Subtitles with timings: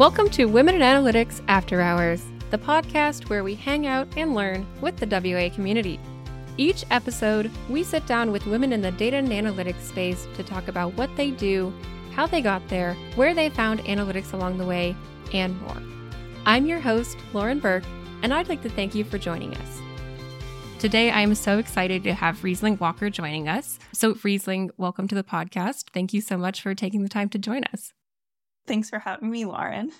[0.00, 4.66] Welcome to Women in Analytics After Hours, the podcast where we hang out and learn
[4.80, 6.00] with the WA community.
[6.56, 10.68] Each episode, we sit down with women in the data and analytics space to talk
[10.68, 11.70] about what they do,
[12.14, 14.96] how they got there, where they found analytics along the way,
[15.34, 15.82] and more.
[16.46, 17.84] I'm your host, Lauren Burke,
[18.22, 19.82] and I'd like to thank you for joining us.
[20.78, 23.78] Today, I am so excited to have Riesling Walker joining us.
[23.92, 25.90] So, Riesling, welcome to the podcast.
[25.92, 27.92] Thank you so much for taking the time to join us.
[28.70, 29.90] Thanks for having me, Lauren.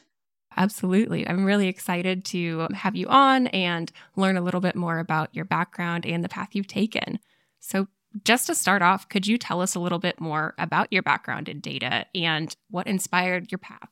[0.56, 1.26] Absolutely.
[1.26, 5.44] I'm really excited to have you on and learn a little bit more about your
[5.44, 7.18] background and the path you've taken.
[7.58, 7.88] So,
[8.24, 11.48] just to start off, could you tell us a little bit more about your background
[11.48, 13.88] in data and what inspired your path?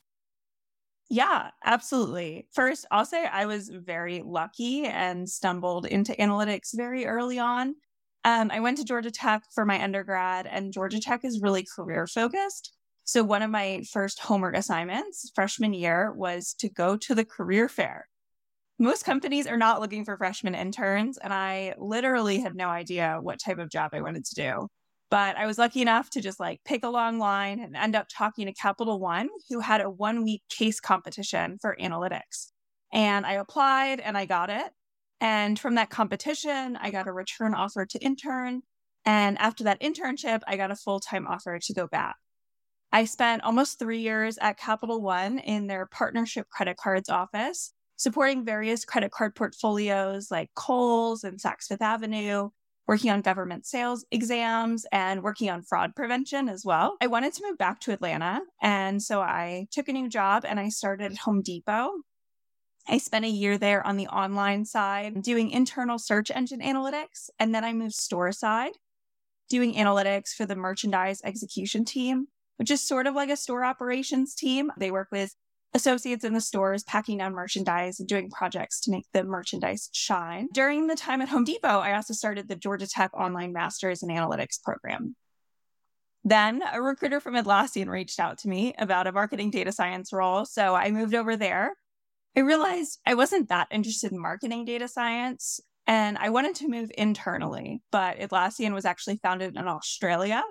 [1.11, 2.47] Yeah, absolutely.
[2.53, 7.75] First, I'll say I was very lucky and stumbled into analytics very early on.
[8.25, 12.07] Um, I went to Georgia Tech for my undergrad, and Georgia Tech is really career
[12.07, 12.78] focused.
[13.09, 17.67] So one of my first homework assignments freshman year was to go to the career
[17.67, 18.07] fair.
[18.79, 23.41] Most companies are not looking for freshman interns, and I literally had no idea what
[23.41, 24.69] type of job I wanted to do.
[25.11, 28.09] But I was lucky enough to just like pick a long line and end up
[28.15, 32.53] talking to Capital One, who had a one week case competition for analytics.
[32.93, 34.71] And I applied and I got it.
[35.19, 38.61] And from that competition, I got a return offer to intern.
[39.07, 42.17] And after that internship, I got a full time offer to go back.
[42.93, 48.45] I spent almost three years at Capital One in their partnership credit cards office, supporting
[48.45, 52.49] various credit card portfolios like Kohl's and Saks Fifth Avenue,
[52.87, 56.97] working on government sales exams and working on fraud prevention as well.
[57.03, 58.41] I wanted to move back to Atlanta.
[58.63, 61.91] And so I took a new job and I started at Home Depot.
[62.89, 67.29] I spent a year there on the online side doing internal search engine analytics.
[67.39, 68.73] And then I moved store side
[69.51, 72.29] doing analytics for the merchandise execution team
[72.59, 74.71] which is sort of like a store operations team.
[74.79, 75.35] They work with
[75.75, 80.49] associates in the stores packing down merchandise and doing projects to make the merchandise shine.
[80.53, 84.09] During the time at Home Depot, I also started the Georgia Tech Online Masters in
[84.09, 85.15] Analytics program.
[86.25, 90.45] Then a recruiter from Atlassian reached out to me about a marketing data science role.
[90.45, 91.75] So I moved over there.
[92.37, 96.91] I realized I wasn't that interested in marketing data science and I wanted to move
[96.99, 100.43] internally, but Atlassian was actually founded in Australia.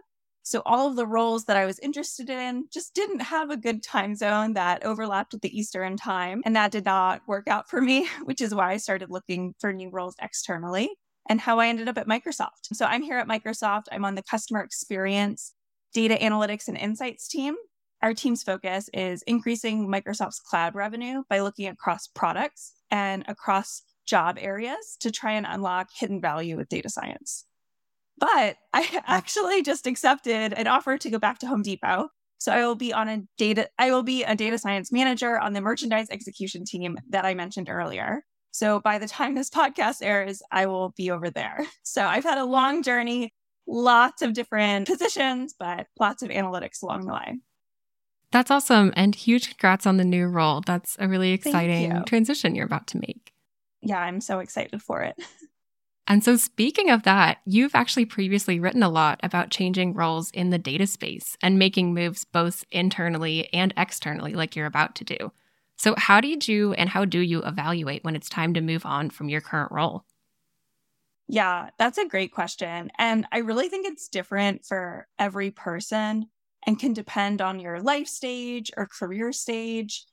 [0.48, 3.84] So all of the roles that I was interested in just didn't have a good
[3.84, 6.42] time zone that overlapped with the Eastern time.
[6.46, 9.74] And that did not work out for me, which is why I started looking for
[9.74, 10.90] new roles externally
[11.28, 12.72] and how I ended up at Microsoft.
[12.72, 13.88] So I'm here at Microsoft.
[13.92, 15.54] I'm on the customer experience,
[15.94, 17.56] data analytics, and insights team.
[18.02, 24.38] Our team's focus is increasing Microsoft's cloud revenue by looking across products and across job
[24.40, 27.44] areas to try and unlock hidden value with data science.
[28.18, 32.10] But I actually just accepted an offer to go back to Home Depot.
[32.40, 35.54] So I will be on a data I will be a data science manager on
[35.54, 38.24] the merchandise execution team that I mentioned earlier.
[38.52, 41.66] So by the time this podcast airs, I will be over there.
[41.84, 43.34] So I've had a long journey,
[43.66, 47.40] lots of different positions, but lots of analytics along the way.
[48.32, 48.94] That's awesome.
[48.96, 50.62] And huge congrats on the new role.
[50.62, 53.32] That's a really exciting transition you're about to make.
[53.82, 55.16] Yeah, I'm so excited for it.
[56.10, 60.52] And so, speaking of that, you've actually previously written a lot about changing roles in
[60.52, 65.34] the data space and making moves both internally and externally, like you're about to do.
[65.76, 69.10] So, how did you and how do you evaluate when it's time to move on
[69.10, 70.06] from your current role?
[71.28, 72.90] Yeah, that's a great question.
[72.98, 76.28] And I really think it's different for every person
[76.66, 80.06] and can depend on your life stage or career stage.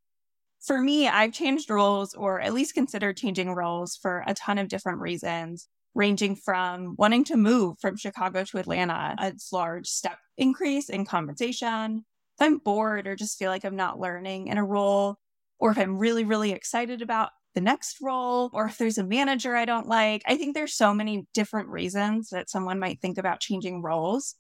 [0.61, 4.66] For me, I've changed roles or at least considered changing roles for a ton of
[4.66, 10.88] different reasons ranging from wanting to move from Chicago to Atlanta, a large step increase
[10.88, 12.05] in compensation.
[12.38, 15.16] If I'm bored or just feel like I'm not learning in a role,
[15.59, 19.55] or if I'm really, really excited about the next role, or if there's a manager
[19.55, 23.38] I don't like, I think there's so many different reasons that someone might think about
[23.38, 24.35] changing roles.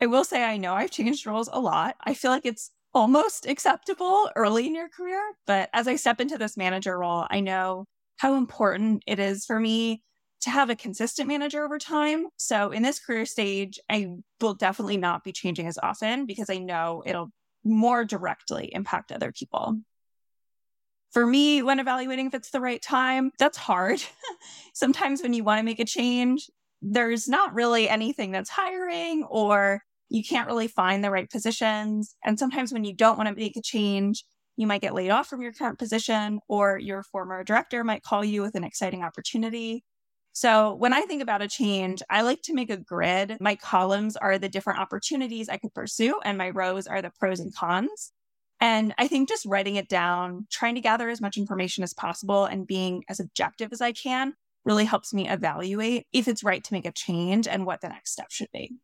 [0.00, 1.96] I will say I know I've changed roles a lot.
[2.00, 6.38] I feel like it's almost acceptable early in your career, but as I step into
[6.38, 7.86] this manager role, I know
[8.16, 10.02] how important it is for me
[10.40, 12.28] to have a consistent manager over time.
[12.36, 14.08] So in this career stage, I
[14.40, 17.32] will definitely not be changing as often because I know it'll
[17.64, 19.80] more directly impact other people.
[21.10, 24.00] For me, when evaluating if it's the right time, that's hard.
[24.74, 26.50] Sometimes when you want to make a change,
[26.82, 32.14] there's not really anything that's hiring or you can't really find the right positions.
[32.24, 34.24] And sometimes when you don't want to make a change,
[34.56, 38.24] you might get laid off from your current position or your former director might call
[38.24, 39.84] you with an exciting opportunity.
[40.40, 43.38] So when I think about a change, I like to make a grid.
[43.40, 47.40] My columns are the different opportunities I could pursue, and my rows are the pros
[47.40, 48.12] and cons.
[48.60, 52.44] And I think just writing it down, trying to gather as much information as possible
[52.44, 56.72] and being as objective as I can really helps me evaluate if it's right to
[56.72, 58.76] make a change and what the next step should be.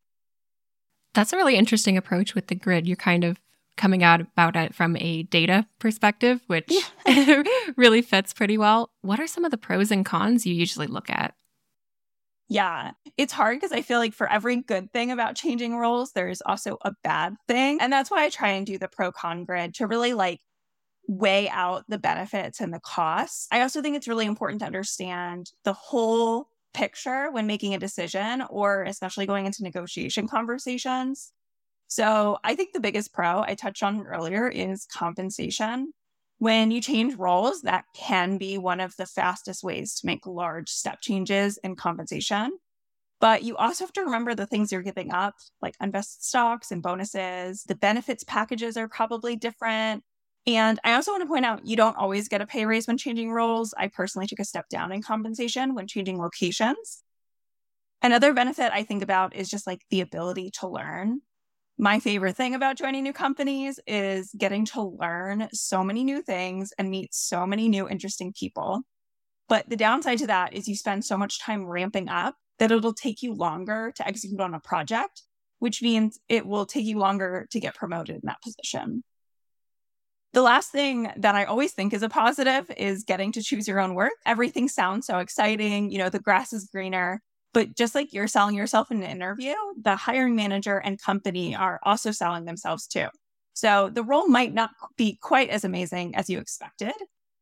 [1.12, 2.88] That's a really interesting approach with the grid.
[2.88, 3.40] You're kind of
[3.76, 6.72] coming out about it from a data perspective, which
[7.06, 7.44] yeah.
[7.76, 8.90] really fits pretty well.
[9.02, 11.36] What are some of the pros and cons you usually look at?
[12.49, 16.43] Yeah, it's hard because I feel like for every good thing about changing roles, there's
[16.43, 17.79] also a bad thing.
[17.81, 20.41] And that's why I try and do the pro con grid to really like
[21.08, 23.49] weigh out the benefits and the costs.
[23.52, 28.43] I also think it's really important to understand the whole picture when making a decision
[28.50, 31.32] or especially going into negotiation conversations.
[31.88, 35.93] So I think the biggest pro I touched on earlier is compensation.
[36.38, 40.69] When you change roles, that can be one of the fastest ways to make large
[40.69, 42.58] step changes in compensation.
[43.20, 46.82] But you also have to remember the things you're giving up, like unvested stocks and
[46.82, 47.62] bonuses.
[47.64, 50.02] The benefits packages are probably different.
[50.46, 52.98] And I also want to point out you don't always get a pay raise when
[52.98, 53.72] changing roles.
[53.78, 57.02] I personally took a step down in compensation when changing locations.
[58.02, 61.22] Another benefit I think about is just like the ability to learn.
[61.76, 66.73] My favorite thing about joining new companies is getting to learn so many new things
[66.79, 68.82] and meet so many new interesting people.
[69.49, 72.94] But the downside to that is you spend so much time ramping up that it'll
[72.94, 75.23] take you longer to execute on a project,
[75.59, 79.03] which means it will take you longer to get promoted in that position.
[80.32, 83.81] The last thing that I always think is a positive is getting to choose your
[83.81, 84.12] own work.
[84.25, 85.91] Everything sounds so exciting.
[85.91, 87.21] You know, the grass is greener.
[87.54, 91.80] But just like you're selling yourself in an interview, the hiring manager and company are
[91.84, 93.06] also selling themselves too.
[93.54, 96.92] So the role might not be quite as amazing as you expected.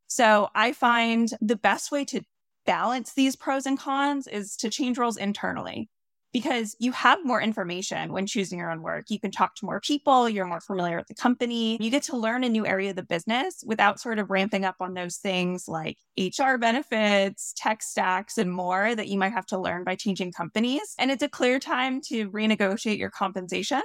[0.07, 2.21] So I find the best way to
[2.67, 5.89] balance these pros and cons is to change roles internally
[6.33, 9.07] because you have more information when choosing your own work.
[9.09, 12.17] You can talk to more people, you're more familiar with the company, you get to
[12.17, 15.69] learn a new area of the business without sort of ramping up on those things
[15.69, 20.33] like HR benefits, tech stacks, and more that you might have to learn by changing
[20.33, 20.95] companies.
[20.99, 23.83] And it's a clear time to renegotiate your compensation.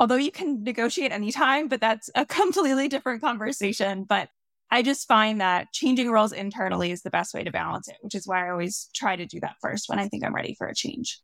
[0.00, 4.04] Although you can negotiate anytime, but that's a completely different conversation.
[4.04, 4.28] But
[4.70, 8.14] I just find that changing roles internally is the best way to balance it, which
[8.14, 10.66] is why I always try to do that first when I think I'm ready for
[10.66, 11.20] a change.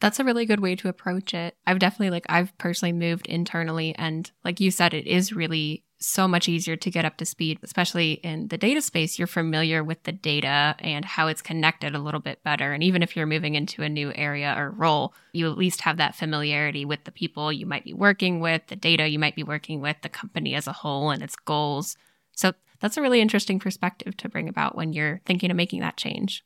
[0.00, 1.56] That's a really good way to approach it.
[1.66, 6.26] I've definitely like I've personally moved internally and like you said it is really so
[6.26, 9.18] much easier to get up to speed, especially in the data space.
[9.18, 12.72] You're familiar with the data and how it's connected a little bit better.
[12.72, 15.98] And even if you're moving into a new area or role, you at least have
[15.98, 19.42] that familiarity with the people you might be working with, the data you might be
[19.42, 21.96] working with, the company as a whole and its goals.
[22.32, 25.98] So that's a really interesting perspective to bring about when you're thinking of making that
[25.98, 26.44] change.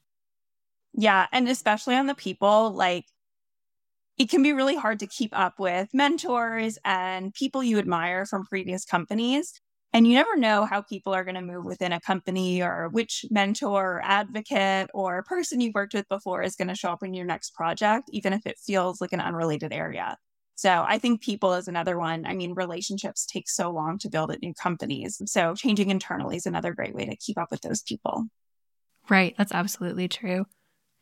[0.95, 1.27] Yeah.
[1.31, 3.07] And especially on the people, like
[4.17, 8.47] it can be really hard to keep up with mentors and people you admire from
[8.47, 9.61] previous companies.
[9.93, 13.25] And you never know how people are going to move within a company or which
[13.31, 17.15] mentor or advocate or person you've worked with before is going to show up in
[17.15, 20.17] your next project, even if it feels like an unrelated area.
[20.57, 22.27] So I think people is another one.
[22.27, 25.21] I mean, relationships take so long to build at new companies.
[25.27, 28.25] So changing internally is another great way to keep up with those people.
[29.09, 29.35] Right.
[29.39, 30.47] That's absolutely true.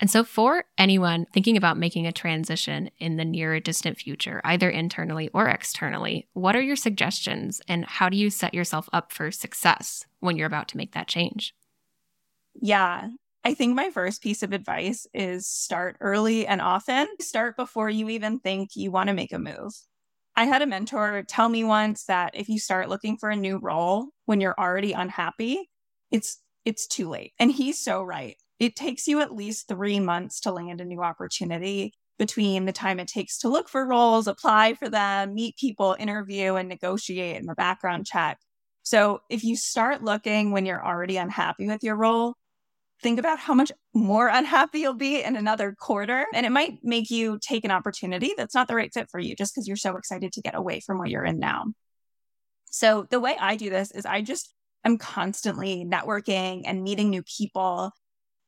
[0.02, 4.40] And so, for anyone thinking about making a transition in the near or distant future,
[4.42, 9.12] either internally or externally, what are your suggestions and how do you set yourself up
[9.12, 11.54] for success when you're about to make that change?
[12.60, 13.10] Yeah,
[13.44, 17.06] I think my first piece of advice is start early and often.
[17.20, 19.72] Start before you even think you want to make a move.
[20.34, 23.60] I had a mentor tell me once that if you start looking for a new
[23.62, 25.70] role when you're already unhappy,
[26.10, 27.34] it's it's too late.
[27.38, 31.02] And he's so right it takes you at least three months to land a new
[31.02, 35.96] opportunity between the time it takes to look for roles, apply for them, meet people,
[35.98, 38.38] interview, and negotiate and the background check.
[38.84, 42.34] So if you start looking when you're already unhappy with your role,
[43.02, 46.24] think about how much more unhappy you'll be in another quarter.
[46.32, 49.34] And it might make you take an opportunity that's not the right fit for you
[49.34, 51.64] just because you're so excited to get away from what you're in now.
[52.70, 54.54] So the way I do this is I just
[54.84, 57.92] am constantly networking and meeting new people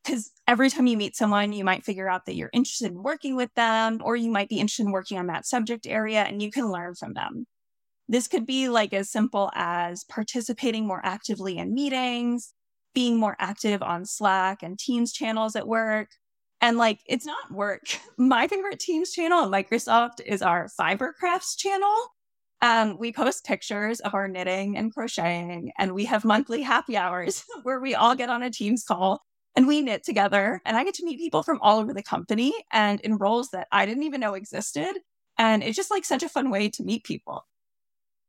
[0.05, 3.37] because every time you meet someone, you might figure out that you're interested in working
[3.37, 6.51] with them, or you might be interested in working on that subject area and you
[6.51, 7.47] can learn from them.
[8.09, 12.53] This could be like as simple as participating more actively in meetings,
[12.95, 16.09] being more active on Slack and Teams channels at work.
[16.61, 17.83] And like, it's not work.
[18.19, 21.95] My favorite Teams channel at Microsoft is our Fibercrafts channel.
[22.61, 27.45] Um, we post pictures of our knitting and crocheting, and we have monthly happy hours
[27.63, 29.23] where we all get on a Teams call
[29.57, 32.53] and we knit together and I get to meet people from all over the company
[32.73, 34.97] and in roles that I didn't even know existed.
[35.39, 37.47] And it's just like such a fun way to meet people.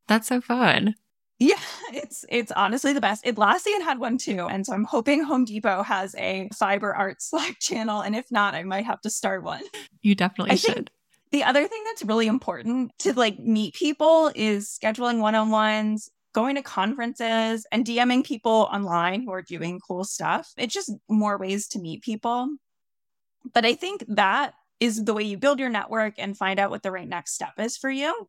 [0.07, 0.95] That's so fun.
[1.39, 1.59] Yeah,
[1.93, 3.25] it's it's honestly the best.
[3.25, 7.57] Atlassian had one too, and so I'm hoping Home Depot has a fiber art Slack
[7.59, 9.63] channel, and if not, I might have to start one.
[10.01, 10.91] You definitely I should.
[11.31, 16.61] The other thing that's really important to like meet people is scheduling one-on-ones, going to
[16.61, 20.51] conferences, and DMing people online who are doing cool stuff.
[20.57, 22.49] It's just more ways to meet people.
[23.53, 26.83] But I think that is the way you build your network and find out what
[26.83, 28.27] the right next step is for you.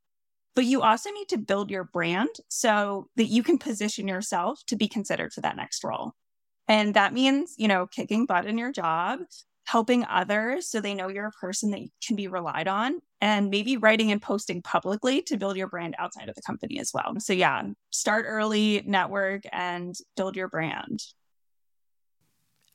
[0.54, 4.76] But you also need to build your brand so that you can position yourself to
[4.76, 6.12] be considered for that next role.
[6.68, 9.18] And that means, you know, kicking butt in your job,
[9.66, 13.76] helping others so they know you're a person that can be relied on, and maybe
[13.76, 17.14] writing and posting publicly to build your brand outside of the company as well.
[17.18, 21.02] So, yeah, start early, network, and build your brand.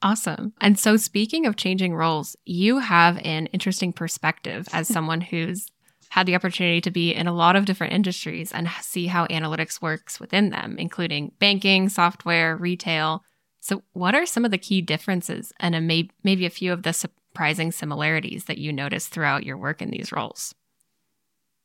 [0.03, 0.53] Awesome.
[0.59, 5.67] And so, speaking of changing roles, you have an interesting perspective as someone who's
[6.09, 9.81] had the opportunity to be in a lot of different industries and see how analytics
[9.81, 13.23] works within them, including banking, software, retail.
[13.61, 16.83] So, what are some of the key differences and a may- maybe a few of
[16.83, 20.53] the surprising similarities that you notice throughout your work in these roles?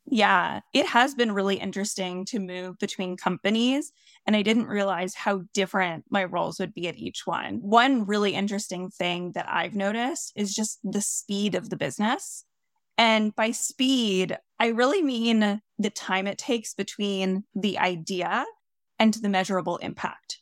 [0.09, 3.93] Yeah, it has been really interesting to move between companies.
[4.25, 7.57] And I didn't realize how different my roles would be at each one.
[7.61, 12.45] One really interesting thing that I've noticed is just the speed of the business.
[12.97, 18.45] And by speed, I really mean the time it takes between the idea
[18.99, 20.39] and the measurable impact.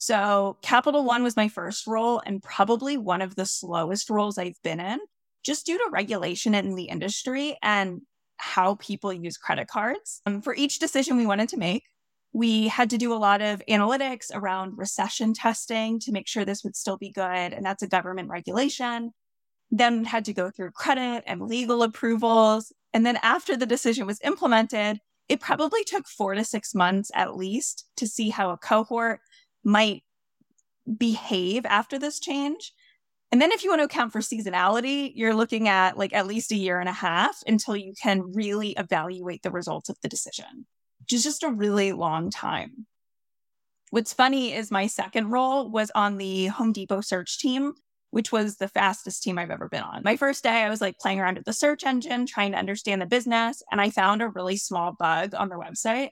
[0.00, 4.60] So, Capital One was my first role and probably one of the slowest roles I've
[4.64, 4.98] been in,
[5.44, 8.00] just due to regulation in the industry and
[8.38, 10.22] how people use credit cards.
[10.26, 11.84] Um, for each decision we wanted to make,
[12.32, 16.64] we had to do a lot of analytics around recession testing to make sure this
[16.64, 17.22] would still be good.
[17.52, 19.12] And that's a government regulation
[19.70, 22.72] then had to go through credit and legal approvals.
[22.92, 27.36] And then after the decision was implemented, it probably took four to six months at
[27.36, 29.20] least to see how a cohort
[29.64, 30.02] might
[30.96, 32.72] behave after this change.
[33.32, 36.50] And then if you want to account for seasonality, you're looking at like at least
[36.50, 40.66] a year and a half until you can really evaluate the results of the decision,
[41.00, 42.86] which is just a really long time.
[43.90, 47.74] What's funny is my second role was on the Home Depot search team,
[48.10, 50.02] which was the fastest team I've ever been on.
[50.04, 53.00] My first day, I was like playing around with the search engine, trying to understand
[53.00, 56.10] the business, and I found a really small bug on their website.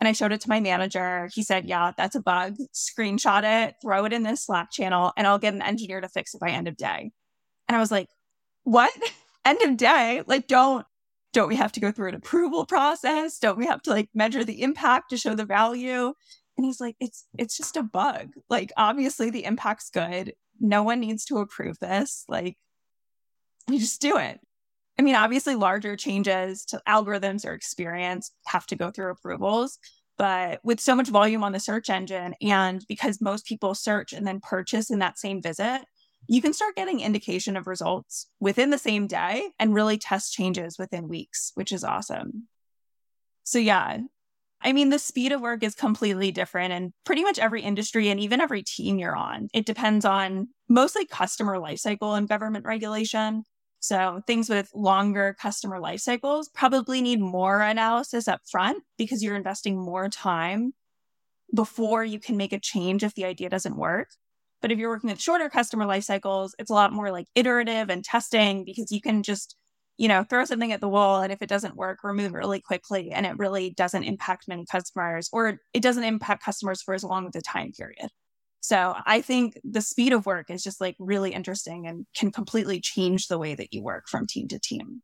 [0.00, 1.28] And I showed it to my manager.
[1.32, 2.56] He said, Yeah, that's a bug.
[2.72, 6.34] Screenshot it, throw it in this Slack channel, and I'll get an engineer to fix
[6.34, 7.10] it by end of day.
[7.68, 8.08] And I was like,
[8.64, 8.92] What?
[9.44, 10.22] end of day?
[10.26, 10.86] Like, don't
[11.32, 13.38] don't we have to go through an approval process?
[13.38, 16.12] Don't we have to like measure the impact to show the value?
[16.56, 18.32] And he's like, it's it's just a bug.
[18.48, 22.24] Like obviously the impact's good no one needs to approve this.
[22.28, 22.56] Like,
[23.68, 24.40] we just do it.
[24.98, 29.78] I mean, obviously, larger changes to algorithms or experience have to go through approvals.
[30.16, 34.26] But with so much volume on the search engine, and because most people search and
[34.26, 35.82] then purchase in that same visit,
[36.26, 40.76] you can start getting indication of results within the same day and really test changes
[40.76, 42.48] within weeks, which is awesome.
[43.44, 43.98] So, yeah,
[44.60, 48.18] I mean, the speed of work is completely different in pretty much every industry and
[48.18, 49.48] even every team you're on.
[49.54, 53.44] It depends on mostly customer lifecycle and government regulation.
[53.80, 59.36] So things with longer customer life cycles probably need more analysis up front because you're
[59.36, 60.72] investing more time
[61.54, 64.10] before you can make a change if the idea doesn't work.
[64.60, 67.88] But if you're working with shorter customer life cycles, it's a lot more like iterative
[67.90, 69.56] and testing because you can just
[69.98, 72.60] you know, throw something at the wall and if it doesn't work, remove it really
[72.60, 77.02] quickly and it really doesn't impact many customers or it doesn't impact customers for as
[77.02, 78.08] long of a time period.
[78.60, 82.80] So I think the speed of work is just like really interesting and can completely
[82.80, 85.02] change the way that you work from team to team.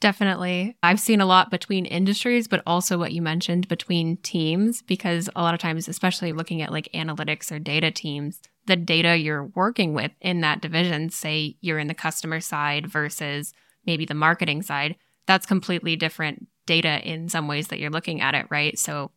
[0.00, 0.76] Definitely.
[0.82, 5.42] I've seen a lot between industries, but also what you mentioned between teams, because a
[5.42, 9.94] lot of times, especially looking at like analytics or data teams, the data you're working
[9.94, 13.52] with in that division, say you're in the customer side versus
[13.86, 14.94] maybe the marketing side,
[15.26, 18.78] that's completely different data in some ways that you're looking at it, right?
[18.78, 19.10] So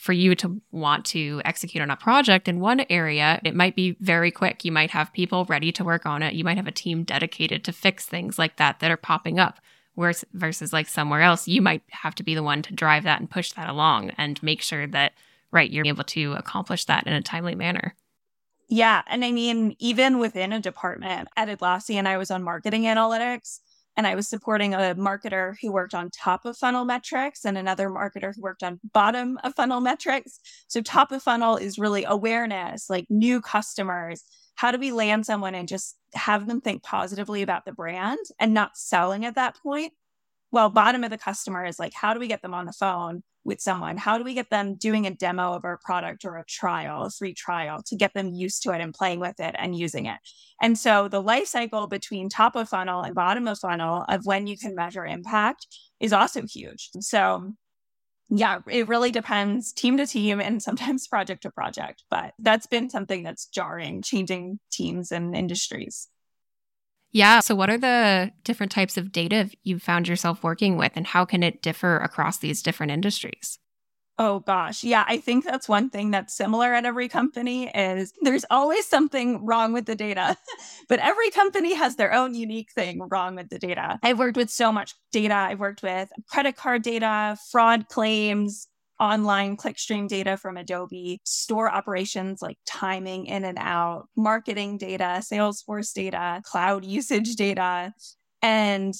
[0.00, 3.98] for you to want to execute on a project in one area, it might be
[4.00, 4.64] very quick.
[4.64, 6.32] You might have people ready to work on it.
[6.32, 9.60] You might have a team dedicated to fix things like that that are popping up.
[9.94, 13.20] Whereas versus like somewhere else, you might have to be the one to drive that
[13.20, 15.12] and push that along and make sure that
[15.50, 17.94] right you're able to accomplish that in a timely manner.
[18.70, 23.60] Yeah, and I mean even within a department at Atlassian, I was on marketing analytics
[23.96, 27.90] and I was supporting a marketer who worked on top of funnel metrics and another
[27.90, 30.40] marketer who worked on bottom of funnel metrics.
[30.68, 34.24] So, top of funnel is really awareness, like new customers.
[34.54, 38.52] How do we land someone and just have them think positively about the brand and
[38.54, 39.92] not selling at that point?
[40.52, 43.22] Well, bottom of the customer is like, how do we get them on the phone
[43.44, 43.96] with someone?
[43.96, 47.10] How do we get them doing a demo of our product or a trial, a
[47.10, 50.18] free trial to get them used to it and playing with it and using it?
[50.60, 54.46] And so the life cycle between top of funnel and bottom of funnel of when
[54.46, 55.66] you can measure impact
[56.00, 56.90] is also huge.
[57.00, 57.52] So
[58.28, 62.88] yeah, it really depends team to team and sometimes project to project, but that's been
[62.90, 66.08] something that's jarring, changing teams and industries.
[67.12, 67.40] Yeah.
[67.40, 71.24] So, what are the different types of data you've found yourself working with, and how
[71.24, 73.58] can it differ across these different industries?
[74.22, 74.84] Oh gosh.
[74.84, 79.46] Yeah, I think that's one thing that's similar at every company is there's always something
[79.46, 80.36] wrong with the data.
[80.90, 83.98] but every company has their own unique thing wrong with the data.
[84.02, 85.32] I've worked with so much data.
[85.32, 88.68] I've worked with credit card data, fraud claims,
[89.00, 95.92] online clickstream data from Adobe, store operations like timing in and out, marketing data, Salesforce
[95.92, 97.92] data, cloud usage data.
[98.42, 98.94] And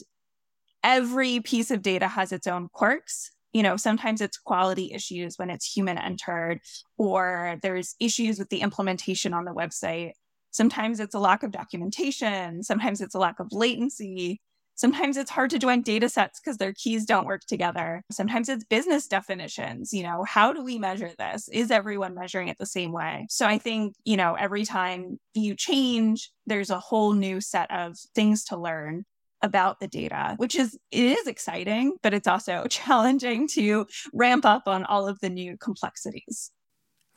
[0.83, 3.31] every piece of data has its own quirks.
[3.53, 6.61] You know, sometimes it's quality issues when it's human entered,
[6.97, 10.13] or there's issues with the implementation on the website.
[10.53, 12.63] Sometimes it's a lack of documentation.
[12.63, 14.41] Sometimes it's a lack of latency.
[14.81, 18.03] Sometimes it's hard to join data sets because their keys don't work together.
[18.11, 19.93] Sometimes it's business definitions.
[19.93, 21.51] You know, how do we measure this?
[21.51, 23.27] Is everyone measuring it the same way?
[23.29, 27.99] So I think, you know, every time you change, there's a whole new set of
[28.15, 29.05] things to learn
[29.43, 34.63] about the data, which is it is exciting, but it's also challenging to ramp up
[34.67, 36.53] on all of the new complexities.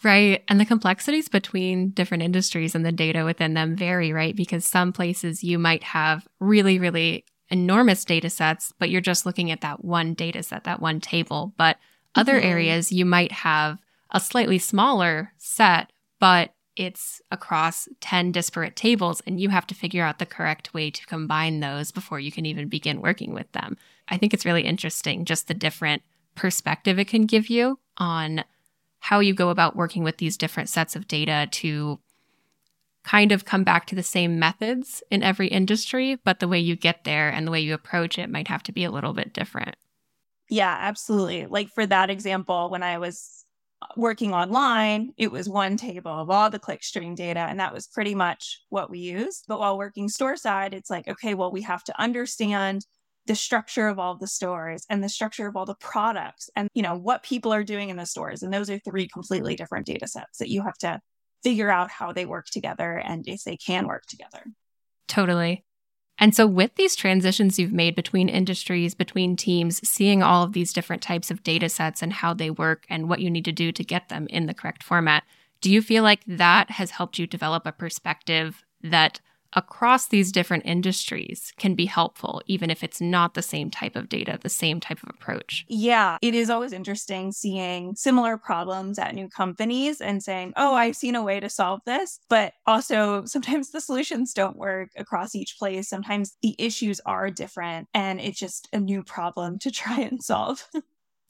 [0.04, 0.44] Right.
[0.50, 4.36] And the complexities between different industries and the data within them vary, right?
[4.36, 9.52] Because some places you might have really, really enormous data sets, but you're just looking
[9.52, 11.54] at that one data set, that one table.
[11.58, 11.78] But
[12.16, 12.50] other mm-hmm.
[12.50, 13.80] areas, you might have
[14.12, 20.04] a slightly smaller set, but it's across 10 disparate tables, and you have to figure
[20.04, 23.78] out the correct way to combine those before you can even begin working with them.
[24.08, 26.02] I think it's really interesting just the different
[26.36, 28.44] perspective it can give you on
[29.00, 32.00] how you go about working with these different sets of data to
[33.04, 36.76] kind of come back to the same methods in every industry, but the way you
[36.76, 39.34] get there and the way you approach it might have to be a little bit
[39.34, 39.76] different.
[40.50, 41.46] Yeah, absolutely.
[41.46, 43.46] Like for that example, when I was
[43.82, 47.88] uh, working online, it was one table of all the clickstream data, and that was
[47.88, 49.46] pretty much what we used.
[49.48, 52.86] But while working store side, it's like, okay, well, we have to understand
[53.26, 56.82] the structure of all the stores and the structure of all the products and you
[56.82, 60.08] know what people are doing in the stores and those are three completely different data
[60.08, 61.00] sets that you have to
[61.44, 64.44] figure out how they work together and if they can work together.
[65.08, 65.64] Totally.
[66.20, 70.72] And so, with these transitions you've made between industries, between teams, seeing all of these
[70.72, 73.72] different types of data sets and how they work and what you need to do
[73.72, 75.24] to get them in the correct format,
[75.60, 79.20] do you feel like that has helped you develop a perspective that
[79.56, 84.10] across these different industries can be helpful, even if it's not the same type of
[84.10, 85.66] data, the same type of approach.
[85.68, 90.96] Yeah, it is always interesting seeing similar problems at new companies and saying, oh, I've
[90.96, 92.20] seen a way to solve this.
[92.30, 95.88] But also, sometimes the solutions don't work across each place.
[95.88, 100.68] Sometimes the issues are different and it's just a new problem to try and solve.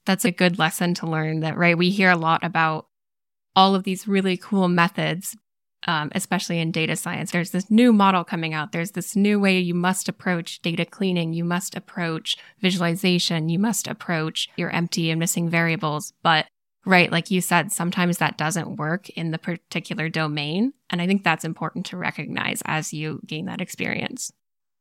[0.06, 1.78] That's a good lesson to learn that, right?
[1.78, 2.86] We hear a lot about
[3.56, 5.36] all of these really cool methods,
[5.86, 7.30] um, especially in data science.
[7.30, 8.72] There's this new model coming out.
[8.72, 11.32] There's this new way you must approach data cleaning.
[11.32, 13.48] You must approach visualization.
[13.48, 16.12] You must approach your empty and missing variables.
[16.22, 16.46] But
[16.84, 20.72] right, like you said, sometimes that doesn't work in the particular domain.
[20.90, 24.32] And I think that's important to recognize as you gain that experience.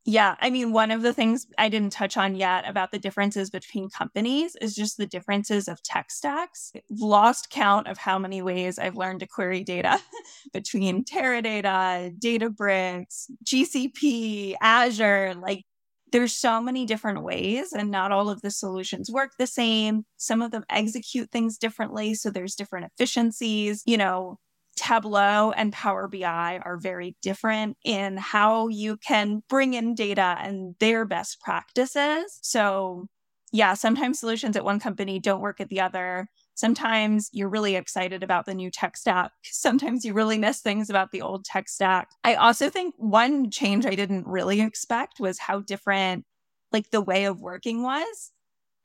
[0.05, 0.35] Yeah.
[0.41, 3.89] I mean, one of the things I didn't touch on yet about the differences between
[3.89, 6.73] companies is just the differences of tech stacks.
[6.89, 9.99] lost count of how many ways I've learned to query data
[10.53, 15.35] between Teradata, Databricks, GCP, Azure.
[15.35, 15.63] Like,
[16.11, 20.05] there's so many different ways, and not all of the solutions work the same.
[20.17, 22.13] Some of them execute things differently.
[22.13, 23.81] So there's different efficiencies.
[23.85, 24.37] You know,
[24.75, 30.75] Tableau and Power BI are very different in how you can bring in data and
[30.79, 32.39] their best practices.
[32.41, 33.07] So,
[33.51, 36.27] yeah, sometimes solutions at one company don't work at the other.
[36.55, 39.31] Sometimes you're really excited about the new tech stack.
[39.43, 42.09] Sometimes you really miss things about the old tech stack.
[42.23, 46.25] I also think one change I didn't really expect was how different
[46.71, 48.31] like the way of working was.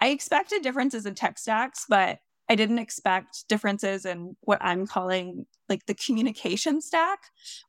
[0.00, 5.46] I expected differences in tech stacks, but I didn't expect differences in what I'm calling
[5.68, 7.18] like the communication stack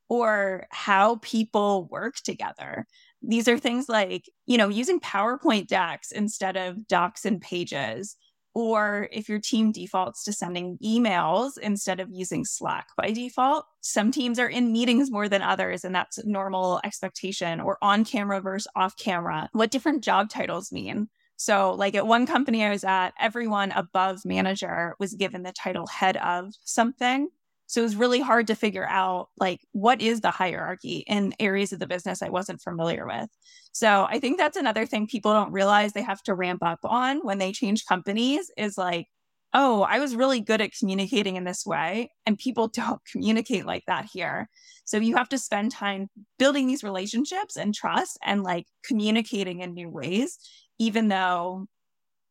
[0.07, 2.87] or how people work together.
[3.21, 8.15] These are things like, you know, using PowerPoint decks instead of docs and pages.
[8.55, 14.11] Or if your team defaults to sending emails instead of using Slack by default, some
[14.11, 18.67] teams are in meetings more than others, and that's normal expectation, or on camera versus
[18.75, 19.49] off camera.
[19.53, 21.09] What different job titles mean
[21.39, 25.87] So, like at one company I was at, everyone above manager was given the title
[25.87, 27.29] head of something.
[27.65, 31.71] So it was really hard to figure out like what is the hierarchy in areas
[31.71, 33.29] of the business I wasn't familiar with.
[33.71, 37.19] So I think that's another thing people don't realize they have to ramp up on
[37.19, 39.07] when they change companies is like,
[39.53, 43.85] oh, I was really good at communicating in this way and people don't communicate like
[43.87, 44.49] that here.
[44.83, 49.73] So you have to spend time building these relationships and trust and like communicating in
[49.73, 50.37] new ways
[50.79, 51.67] even though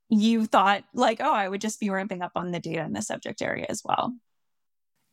[0.09, 3.03] you thought like, oh, I would just be ramping up on the data in the
[3.03, 4.15] subject area as well.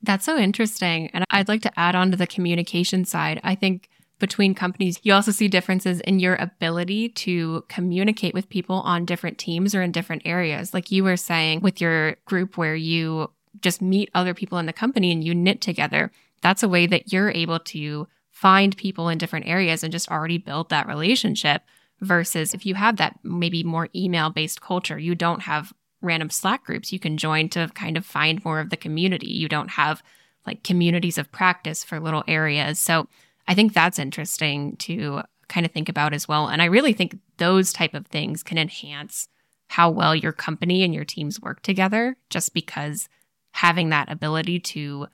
[0.02, 1.10] That's so interesting.
[1.14, 3.40] And I'd like to add on to the communication side.
[3.44, 8.78] I think between companies, you also see differences in your ability to communicate with people
[8.78, 10.74] on different teams or in different areas.
[10.74, 14.74] Like you were saying with your group where you just meet other people in the
[14.74, 16.12] company and you knit together.
[16.42, 20.38] That's a way that you're able to find people in different areas and just already
[20.38, 21.64] build that relationship
[22.02, 26.64] versus if you have that maybe more email based culture, you don't have random Slack
[26.64, 29.28] groups you can join to kind of find more of the community.
[29.28, 30.04] You don't have
[30.46, 32.80] like communities of practice for little areas.
[32.80, 33.08] So
[33.48, 36.48] I think that's interesting to kind of think about as well.
[36.48, 39.28] And I really think those type of things can enhance
[39.68, 43.10] how well your company and your teams work together just because
[43.52, 45.08] having that ability to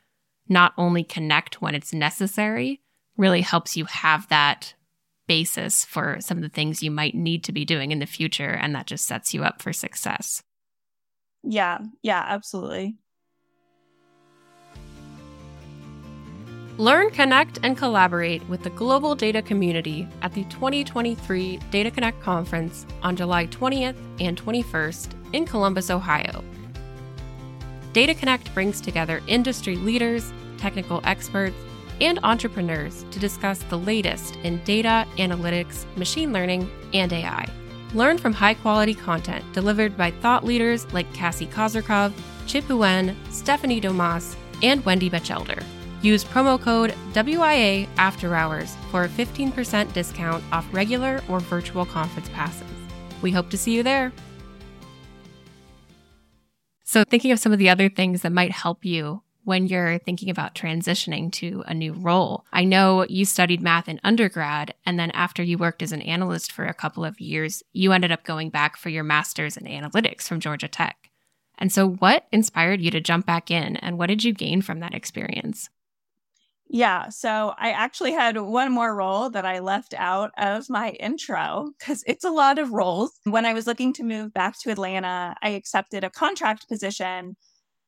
[0.49, 2.81] not only connect when it's necessary
[3.17, 4.73] really helps you have that
[5.31, 8.49] basis for some of the things you might need to be doing in the future.
[8.49, 10.43] And that just sets you up for success.
[11.41, 12.97] Yeah, yeah, absolutely.
[16.77, 23.15] Learn, connect, and collaborate with the global data community at the 2023 DataConnect Conference on
[23.15, 26.43] July 20th and 21st in Columbus, Ohio.
[27.93, 31.55] DataConnect brings together industry leaders, technical experts,
[32.01, 37.47] and entrepreneurs to discuss the latest in data, analytics, machine learning, and AI.
[37.93, 42.11] Learn from high quality content delivered by thought leaders like Cassie Kozyrkov,
[42.47, 45.63] Chip Huyen, Stephanie Domas, and Wendy Batchelder.
[46.01, 52.29] Use promo code WIA After Hours for a 15% discount off regular or virtual conference
[52.29, 52.67] passes.
[53.21, 54.11] We hope to see you there.
[56.83, 60.29] So, thinking of some of the other things that might help you when you're thinking
[60.29, 62.45] about transitioning to a new role.
[62.51, 66.51] I know you studied math in undergrad, and then after you worked as an analyst
[66.51, 70.23] for a couple of years, you ended up going back for your master's in analytics
[70.23, 71.09] from Georgia Tech.
[71.57, 74.79] And so, what inspired you to jump back in, and what did you gain from
[74.79, 75.69] that experience?
[76.73, 81.73] Yeah, so I actually had one more role that I left out of my intro
[81.77, 83.11] because it's a lot of roles.
[83.25, 87.35] When I was looking to move back to Atlanta, I accepted a contract position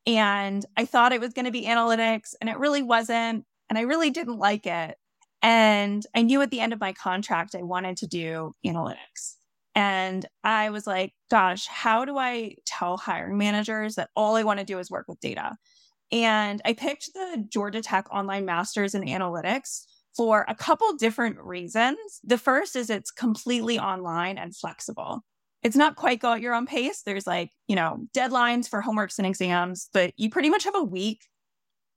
[0.05, 3.45] and I thought it was going to be analytics, and it really wasn't.
[3.69, 4.97] And I really didn't like it.
[5.41, 9.35] And I knew at the end of my contract, I wanted to do analytics.
[9.75, 14.59] And I was like, gosh, how do I tell hiring managers that all I want
[14.59, 15.57] to do is work with data?
[16.11, 19.85] And I picked the Georgia Tech Online Masters in Analytics
[20.15, 21.97] for a couple different reasons.
[22.23, 25.23] The first is it's completely online and flexible
[25.63, 27.01] it's not quite go at your own pace.
[27.01, 30.83] There's like, you know, deadlines for homeworks and exams, but you pretty much have a
[30.83, 31.21] week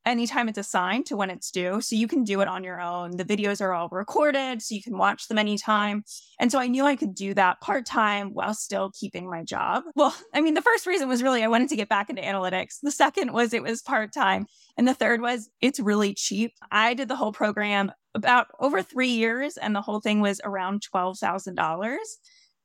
[0.07, 1.81] anytime it's assigned to when it's due.
[1.81, 3.17] So you can do it on your own.
[3.17, 6.05] The videos are all recorded, so you can watch them anytime.
[6.39, 9.83] And so I knew I could do that part time while still keeping my job.
[9.97, 12.77] Well, I mean, the first reason was really I wanted to get back into analytics.
[12.83, 14.47] The second was it was part time.
[14.79, 16.53] And the third was it's really cheap.
[16.71, 20.83] I did the whole program about over three years, and the whole thing was around
[20.95, 21.97] $12,000.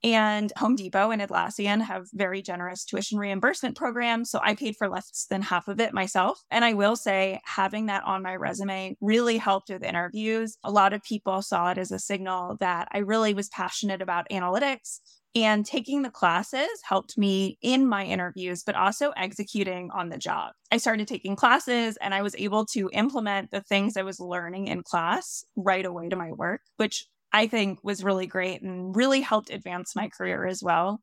[0.04, 4.32] And Home Depot and Atlassian have very generous tuition reimbursement programs.
[4.32, 6.42] So I paid for less than half of it myself.
[6.50, 10.58] And I will say, having that on my resume really helped with interviews.
[10.64, 14.30] A lot of people saw it as a signal that I really was passionate about
[14.32, 15.00] analytics.
[15.34, 20.52] And taking the classes helped me in my interviews, but also executing on the job.
[20.72, 24.68] I started taking classes and I was able to implement the things I was learning
[24.68, 29.22] in class right away to my work, which I think was really great and really
[29.22, 31.02] helped advance my career as well.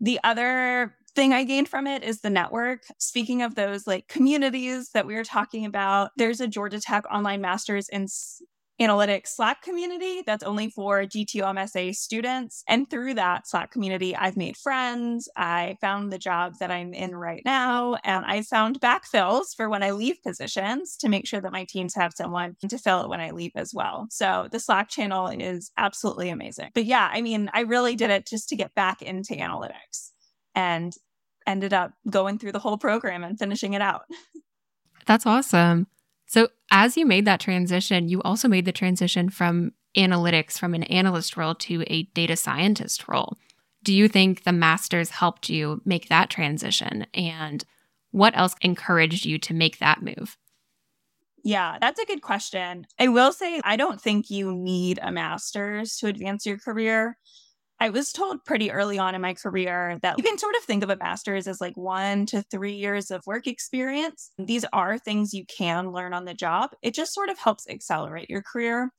[0.00, 2.82] The other thing I gained from it is the network.
[2.98, 7.40] Speaking of those like communities that we were talking about, there's a Georgia Tech online
[7.40, 8.06] masters in
[8.80, 12.62] analytics Slack community that's only for GTOMSA students.
[12.68, 15.28] And through that Slack community, I've made friends.
[15.36, 19.82] I found the job that I'm in right now, and I found backfills for when
[19.82, 23.20] I leave positions to make sure that my teams have someone to fill it when
[23.20, 24.06] I leave as well.
[24.10, 26.70] So the Slack channel is absolutely amazing.
[26.74, 30.10] But yeah, I mean, I really did it just to get back into analytics
[30.54, 30.94] and
[31.46, 34.02] ended up going through the whole program and finishing it out.
[35.06, 35.86] That's awesome.
[36.28, 40.84] So, as you made that transition, you also made the transition from analytics, from an
[40.84, 43.36] analyst role to a data scientist role.
[43.82, 47.06] do you think the master's helped you make that transition?
[47.14, 47.64] And
[48.10, 50.36] what else encouraged you to make that move?
[51.44, 52.86] Yeah, that's a good question.
[52.98, 57.16] I will say, I don't think you need a master's to advance your career.
[57.80, 60.82] I was told pretty early on in my career that you can sort of think
[60.82, 64.32] of a master's as like one to three years of work experience.
[64.36, 66.70] These are things you can learn on the job.
[66.82, 68.90] It just sort of helps accelerate your career.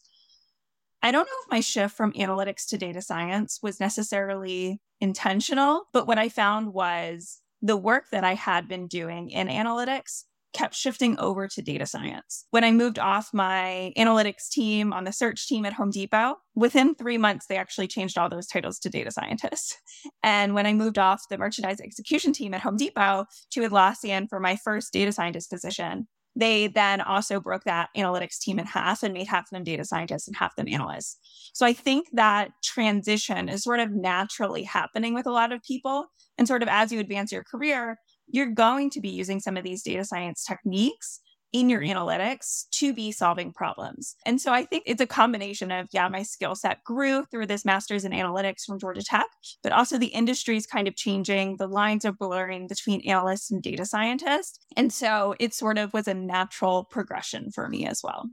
[1.02, 6.08] I don't know if my shift from analytics to data science was necessarily intentional, but
[6.08, 11.18] what I found was the work that I had been doing in analytics kept shifting
[11.20, 12.46] over to data science.
[12.52, 16.96] When I moved off my analytics team on the search team at Home Depot, within
[16.96, 19.78] three months, they actually changed all those titles to data scientists.
[20.24, 24.40] And when I moved off the merchandise execution team at Home Depot to Atlassian for
[24.40, 29.14] my first data scientist position, they then also broke that analytics team in half and
[29.14, 31.18] made half of them data scientists and half them analysts.
[31.54, 36.06] So I think that transition is sort of naturally happening with a lot of people.
[36.38, 37.98] And sort of as you advance your career,
[38.30, 41.98] you're going to be using some of these data science techniques in your mm-hmm.
[41.98, 44.16] analytics to be solving problems.
[44.26, 47.66] And so I think it's a combination of, yeah, my skill set grew through this
[47.66, 49.26] master's in analytics from Georgia Tech,
[49.64, 51.58] but also the industry is kind of changing.
[51.58, 54.60] The lines are blurring between analysts and data scientists.
[54.78, 58.30] And so it sort of was a natural progression for me as well.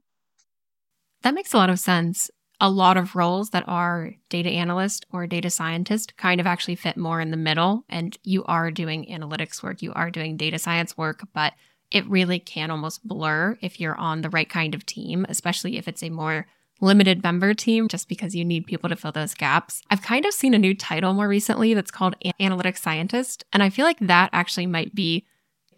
[1.22, 2.30] That makes a lot of sense
[2.60, 6.96] a lot of roles that are data analyst or data scientist kind of actually fit
[6.96, 7.84] more in the middle.
[7.88, 11.52] And you are doing analytics work, you are doing data science work, but
[11.90, 15.86] it really can almost blur if you're on the right kind of team, especially if
[15.86, 16.46] it's a more
[16.80, 19.82] limited member team, just because you need people to fill those gaps.
[19.90, 23.44] I've kind of seen a new title more recently that's called analytics scientist.
[23.52, 25.24] And I feel like that actually might be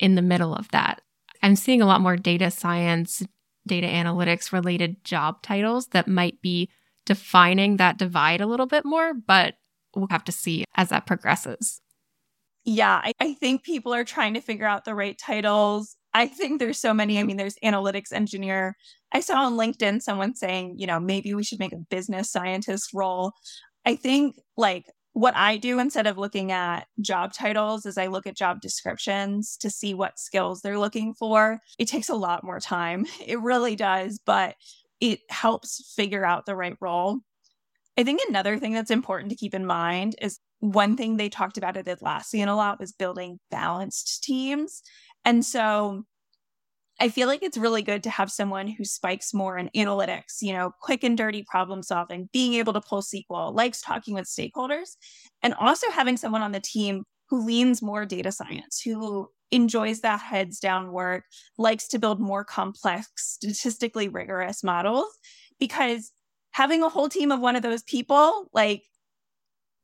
[0.00, 1.00] in the middle of that.
[1.42, 3.24] I'm seeing a lot more data science,
[3.68, 6.68] data analytics related job titles that might be
[7.06, 9.54] defining that divide a little bit more, but
[9.94, 11.80] we'll have to see as that progresses.
[12.64, 15.96] Yeah, I, I, think people are trying to figure out the right titles.
[16.12, 17.18] I think there's so many.
[17.18, 18.76] I mean, there's analytics engineer.
[19.12, 22.90] I saw on LinkedIn someone saying, you know, maybe we should make a business scientist
[22.92, 23.32] role.
[23.86, 28.26] I think like what I do instead of looking at job titles is I look
[28.26, 31.60] at job descriptions to see what skills they're looking for.
[31.78, 33.06] It takes a lot more time.
[33.26, 34.54] It really does, but
[35.00, 37.18] it helps figure out the right role.
[37.98, 41.58] I think another thing that's important to keep in mind is one thing they talked
[41.58, 44.82] about at Atlassian a lot was building balanced teams.
[45.24, 46.04] And so
[47.00, 50.52] I feel like it's really good to have someone who spikes more in analytics, you
[50.52, 54.96] know, quick and dirty problem solving, being able to pull SQL, likes talking with stakeholders,
[55.42, 60.20] and also having someone on the team who leans more data science, who enjoys that
[60.20, 61.24] heads down work,
[61.56, 65.06] likes to build more complex, statistically rigorous models.
[65.60, 66.10] Because
[66.50, 68.82] having a whole team of one of those people, like,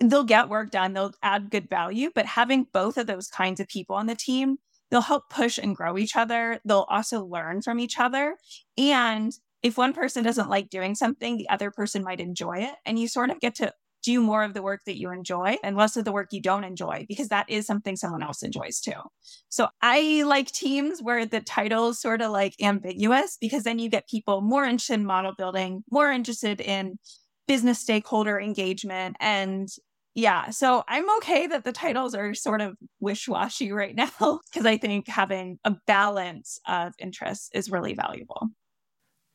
[0.00, 3.68] they'll get work done, they'll add good value, but having both of those kinds of
[3.68, 4.58] people on the team
[4.90, 6.60] they'll help push and grow each other.
[6.64, 8.36] They'll also learn from each other.
[8.76, 12.74] And if one person doesn't like doing something, the other person might enjoy it.
[12.84, 13.72] And you sort of get to
[14.04, 16.62] do more of the work that you enjoy and less of the work you don't
[16.62, 18.92] enjoy because that is something someone else enjoys too.
[19.48, 24.08] So I like teams where the title's sort of like ambiguous because then you get
[24.08, 26.98] people more interested in model building, more interested in
[27.48, 29.68] business stakeholder engagement and
[30.14, 34.10] yeah, so I'm okay that the titles are sort of wish washy right now
[34.52, 38.48] because I think having a balance of interests is really valuable.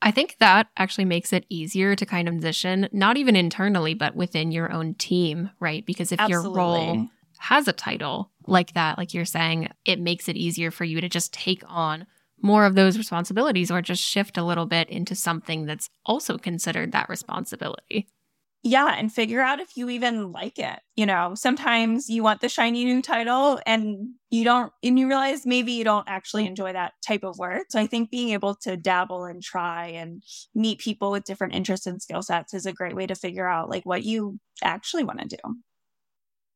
[0.02, 4.15] I think that actually makes it easier to kind of position, not even internally, but
[4.15, 5.86] within your own team, right?
[5.86, 6.62] Because if Absolutely.
[6.62, 7.08] your role
[7.39, 11.10] has a title like that, like you're saying, it makes it easier for you to
[11.10, 12.08] just take on
[12.42, 16.94] more of those responsibilities or just shift a little bit into something that's also considered
[16.94, 18.08] that responsibility
[18.63, 21.34] yeah and figure out if you even like it you know?
[21.34, 25.86] Sometimes you want the shiny new title and you don't and you realize maybe you
[25.86, 27.67] don't actually enjoy that type of work.
[27.69, 30.22] So i think being able to dabble and try and
[30.54, 33.69] meet people with different interests and skill sets is a great way to figure out
[33.69, 35.56] like what you actually want to do.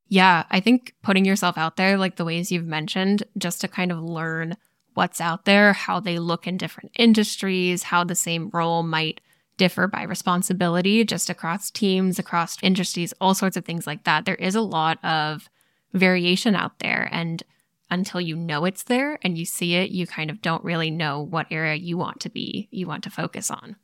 [0.10, 3.94] Yeah i think putting yourself out there like the ways you've mentioned just to kind
[3.94, 4.58] of learn
[4.94, 9.22] what's out there how they look in different industries how the same role might
[9.58, 14.26] differ by responsibility just across teams, across industries, all sorts of things like that.
[14.26, 15.50] There is a lot of
[15.94, 17.08] variation out there.
[17.12, 17.44] And
[17.90, 21.22] until you know it's there and you see it, you kind of don't really know
[21.22, 23.76] what area you want to be, you want to focus on.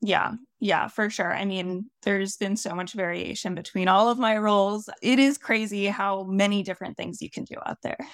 [0.00, 1.34] Yeah, yeah, for sure.
[1.34, 4.88] I mean, there's been so much variation between all of my roles.
[5.02, 7.98] It is crazy how many different things you can do out there.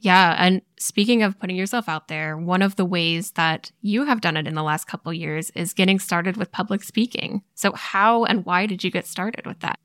[0.00, 4.20] Yeah, and speaking of putting yourself out there, one of the ways that you have
[4.20, 7.42] done it in the last couple years is getting started with public speaking.
[7.54, 9.80] So how and why did you get started with that?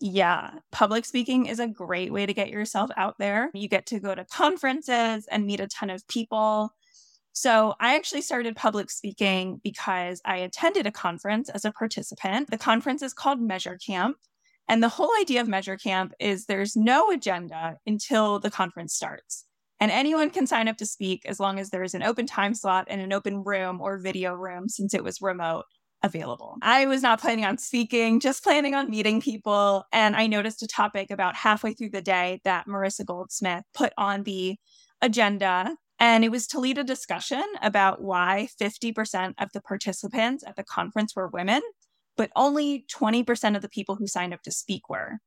[0.00, 3.50] Yeah, public speaking is a great way to get yourself out there.
[3.54, 6.74] You get to go to conferences and meet a ton of people.
[7.34, 12.50] So, I actually started public speaking because I attended a conference as a participant.
[12.50, 14.14] The conference is called MeasureCamp.
[14.68, 19.46] And the whole idea of MeasureCamp is there's no agenda until the conference starts.
[19.82, 22.54] And anyone can sign up to speak as long as there is an open time
[22.54, 25.64] slot and an open room or video room since it was remote
[26.04, 26.56] available.
[26.62, 29.84] I was not planning on speaking, just planning on meeting people.
[29.92, 34.22] And I noticed a topic about halfway through the day that Marissa Goldsmith put on
[34.22, 34.54] the
[35.00, 35.74] agenda.
[35.98, 40.62] And it was to lead a discussion about why 50% of the participants at the
[40.62, 41.60] conference were women,
[42.16, 45.18] but only 20% of the people who signed up to speak were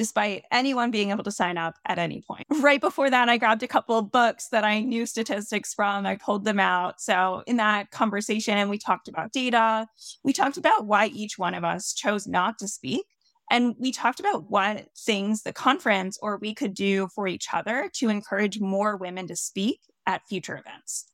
[0.00, 2.46] despite anyone being able to sign up at any point.
[2.70, 6.06] Right before that, I grabbed a couple of books that I knew statistics from.
[6.06, 7.02] I pulled them out.
[7.02, 9.88] So, in that conversation, we talked about data.
[10.24, 13.04] We talked about why each one of us chose not to speak.
[13.50, 17.90] And we talked about what things the conference or we could do for each other
[17.96, 21.10] to encourage more women to speak at future events.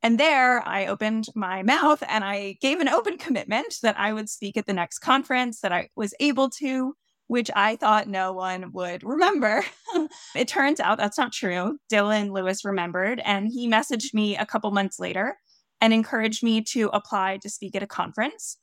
[0.00, 4.28] And there I opened my mouth and I gave an open commitment that I would
[4.28, 6.94] speak at the next conference, that I was able to,
[7.32, 9.64] which I thought no one would remember.
[10.36, 11.78] it turns out that's not true.
[11.90, 15.38] Dylan Lewis remembered, and he messaged me a couple months later
[15.80, 18.58] and encouraged me to apply to speak at a conference.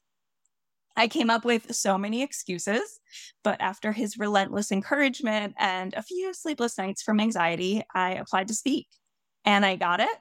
[0.96, 3.00] I came up with so many excuses,
[3.44, 8.54] but after his relentless encouragement and a few sleepless nights from anxiety, I applied to
[8.54, 8.86] speak
[9.46, 10.16] and I got it.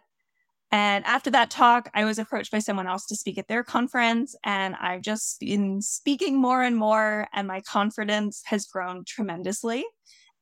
[0.70, 4.37] And after that talk, I was approached by someone else to speak at their conference.
[4.44, 9.85] And I've just been speaking more and more, and my confidence has grown tremendously.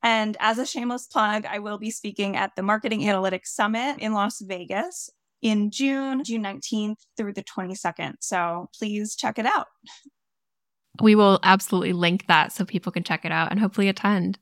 [0.03, 4.13] And as a shameless plug, I will be speaking at the Marketing Analytics Summit in
[4.13, 5.11] Las Vegas
[5.43, 8.15] in June, June 19th through the 22nd.
[8.21, 9.67] So please check it out.
[11.01, 14.39] We will absolutely link that so people can check it out and hopefully attend.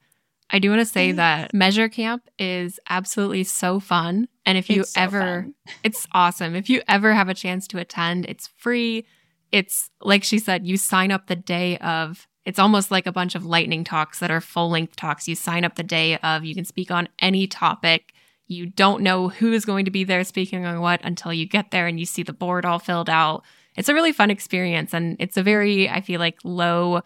[0.54, 1.16] I do want to say mm.
[1.16, 4.28] that MeasureCamp is absolutely so fun.
[4.46, 5.48] And if you it's ever,
[5.82, 6.54] it's awesome.
[6.54, 9.04] If you ever have a chance to attend, it's free.
[9.50, 13.34] It's like she said, you sign up the day of, it's almost like a bunch
[13.34, 15.26] of lightning talks that are full length talks.
[15.26, 18.12] You sign up the day of, you can speak on any topic.
[18.46, 21.72] You don't know who is going to be there speaking on what until you get
[21.72, 23.42] there and you see the board all filled out.
[23.76, 24.94] It's a really fun experience.
[24.94, 27.02] And it's a very, I feel like, low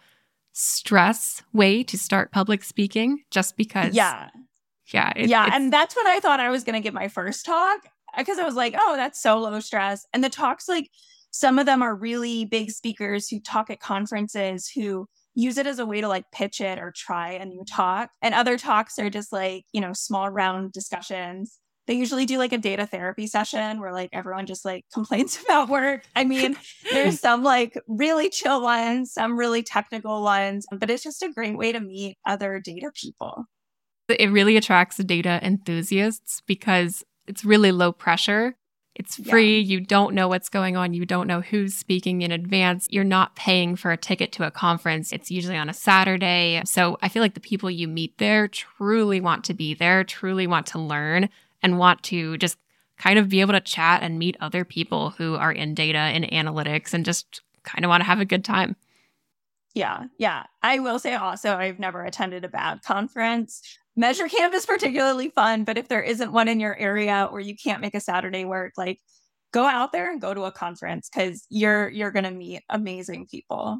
[0.59, 3.93] stress way to start public speaking just because.
[3.95, 4.29] Yeah.
[4.91, 5.13] Yeah.
[5.15, 5.49] It, yeah.
[5.53, 7.79] And that's what I thought I was going to give my first talk
[8.13, 10.05] uh, because I was like, oh, that's so low stress.
[10.13, 10.89] And the talks, like,
[11.31, 15.79] some of them are really big speakers who talk at conferences who use it as
[15.79, 18.09] a way to like pitch it or try a new talk.
[18.21, 22.53] And other talks are just like, you know, small round discussions they usually do like
[22.53, 26.03] a data therapy session where like everyone just like complains about work.
[26.15, 26.55] I mean,
[26.93, 31.57] there's some like really chill ones, some really technical ones, but it's just a great
[31.57, 33.45] way to meet other data people.
[34.07, 38.55] It really attracts data enthusiasts because it's really low pressure.
[38.93, 39.59] It's free.
[39.59, 39.77] Yeah.
[39.77, 40.93] You don't know what's going on.
[40.93, 42.87] You don't know who's speaking in advance.
[42.91, 45.11] You're not paying for a ticket to a conference.
[45.11, 46.61] It's usually on a Saturday.
[46.65, 50.45] So I feel like the people you meet there truly want to be there, truly
[50.45, 51.29] want to learn
[51.61, 52.57] and want to just
[52.97, 56.25] kind of be able to chat and meet other people who are in data and
[56.25, 58.75] analytics and just kind of want to have a good time.
[59.73, 60.43] Yeah, yeah.
[60.61, 63.61] I will say also, I've never attended a bad conference.
[63.97, 67.81] MeasureCamp is particularly fun, but if there isn't one in your area or you can't
[67.81, 68.99] make a Saturday work, like
[69.51, 73.79] go out there and go to a conference because you're you're gonna meet amazing people.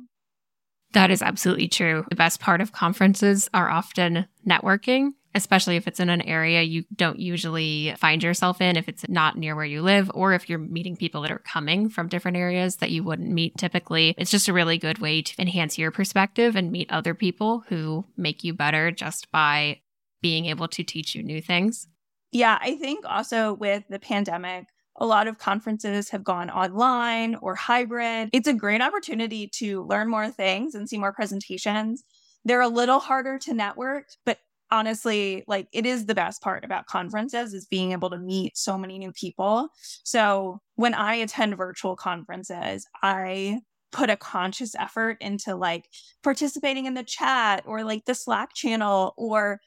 [0.93, 2.05] That is absolutely true.
[2.09, 6.83] The best part of conferences are often networking especially if it's in an area you
[6.93, 10.59] don't usually find yourself in, if it's not near where you live, or if you're
[10.59, 14.13] meeting people that are coming from different areas that you wouldn't meet typically.
[14.17, 18.05] It's just a really good way to enhance your perspective and meet other people who
[18.17, 19.79] make you better just by
[20.21, 21.87] being able to teach you new things.
[22.31, 24.67] Yeah, I think also with the pandemic,
[24.97, 28.29] a lot of conferences have gone online or hybrid.
[28.33, 32.03] It's a great opportunity to learn more things and see more presentations.
[32.43, 34.39] They're a little harder to network, but
[34.71, 38.77] honestly like it is the best part about conferences is being able to meet so
[38.77, 39.69] many new people
[40.03, 43.59] so when i attend virtual conferences i
[43.91, 45.89] put a conscious effort into like
[46.23, 49.59] participating in the chat or like the slack channel or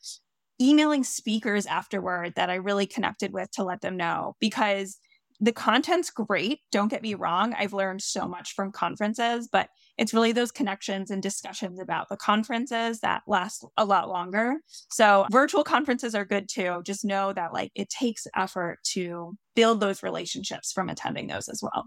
[0.61, 4.99] emailing speakers afterward that i really connected with to let them know because
[5.43, 6.61] the content's great.
[6.71, 7.53] Don't get me wrong.
[7.59, 9.69] I've learned so much from conferences, but
[10.03, 14.57] it's really those connections and discussions about the conferences that last a lot longer.
[14.91, 16.83] So virtual conferences are good too.
[16.85, 21.63] Just know that like it takes effort to build those relationships from attending those as
[21.63, 21.85] well.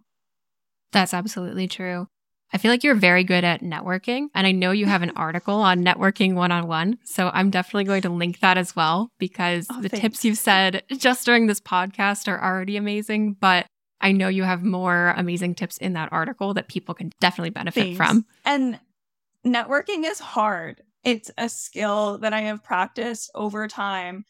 [0.94, 2.08] That's absolutely true.
[2.54, 4.28] I feel like you're very good at networking.
[4.34, 7.00] And I know you have an article on networking one on one.
[7.04, 10.02] So I'm definitely going to link that as well because oh, the thanks.
[10.02, 13.36] tips you've said just during this podcast are already amazing.
[13.42, 13.66] But
[14.02, 17.82] I know you have more amazing tips in that article that people can definitely benefit
[17.82, 17.98] thanks.
[17.98, 18.26] from.
[18.44, 18.80] And
[19.46, 20.82] networking is hard.
[21.04, 24.26] It's a skill that I have practiced over time.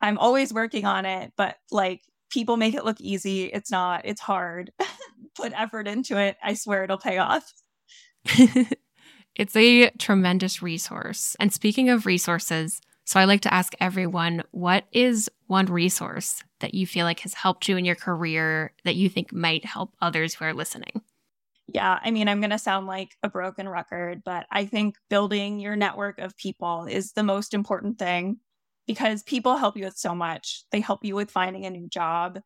[0.00, 3.44] I'm always working on it, but like people make it look easy.
[3.44, 4.72] It's not, it's hard.
[5.36, 6.36] Put effort into it.
[6.42, 7.52] I swear it'll pay off.
[9.34, 11.36] it's a tremendous resource.
[11.40, 16.74] And speaking of resources, so I like to ask everyone what is one resource that
[16.74, 20.34] you feel like has helped you in your career that you think might help others
[20.34, 21.02] who are listening?
[21.66, 25.60] Yeah, I mean, I'm going to sound like a broken record, but I think building
[25.60, 28.38] your network of people is the most important thing
[28.86, 30.64] because people help you with so much.
[30.72, 32.40] They help you with finding a new job,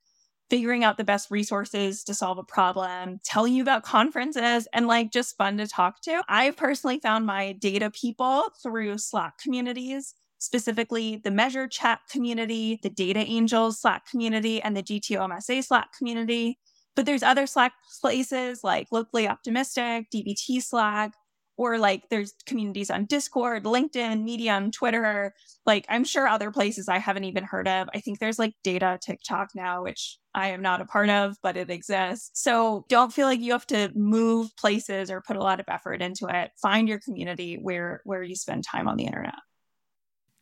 [0.51, 5.13] figuring out the best resources to solve a problem, telling you about conferences, and like
[5.13, 6.21] just fun to talk to.
[6.29, 12.91] I've personally found my data people through Slack communities specifically the Measure Chat community, the
[12.91, 16.59] Data Angels Slack community, and the GTOMSA Slack community.
[16.97, 21.13] But there's other Slack places like Locally Optimistic, DBT Slack,
[21.57, 25.33] or like there's communities on Discord, LinkedIn, Medium, Twitter.
[25.65, 27.89] Like I'm sure other places I haven't even heard of.
[27.95, 31.57] I think there's like data TikTok now, which I am not a part of, but
[31.57, 32.31] it exists.
[32.35, 36.03] So don't feel like you have to move places or put a lot of effort
[36.03, 36.51] into it.
[36.61, 39.35] Find your community where where you spend time on the internet.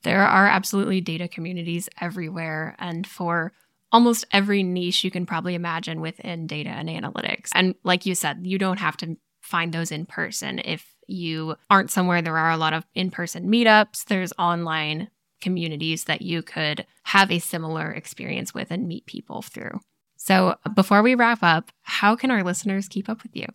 [0.02, 2.74] There are absolutely data communities everywhere.
[2.78, 3.52] And for
[3.92, 7.50] almost every niche you can probably imagine within data and analytics.
[7.54, 10.60] And like you said, you don't have to find those in person.
[10.64, 15.08] If you aren't somewhere, there are a lot of in person meetups, there's online
[15.40, 19.80] communities that you could have a similar experience with and meet people through.
[20.16, 23.46] So, before we wrap up, how can our listeners keep up with you?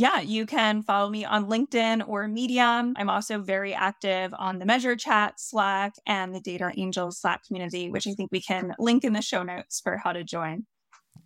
[0.00, 2.94] Yeah, you can follow me on LinkedIn or Medium.
[2.96, 7.90] I'm also very active on the Measure Chat, Slack, and the Data Angels Slack community,
[7.90, 10.64] which I think we can link in the show notes for how to join.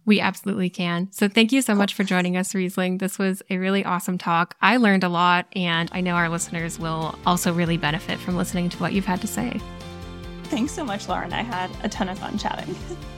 [0.07, 1.13] We absolutely can.
[1.13, 2.99] So thank you so much for joining us, Riesling.
[2.99, 4.57] This was a really awesome talk.
[4.61, 8.71] I learned a lot, and I know our listeners will also really benefit from listening
[8.71, 9.61] to what you've had to say.
[10.45, 11.33] Thanks so much, Lauren.
[11.33, 12.75] I had a ton of fun chatting.